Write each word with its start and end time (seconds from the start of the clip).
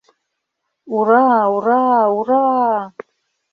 Ура... 0.99 1.27
ура... 1.57 1.83
ура!!! 2.17 2.47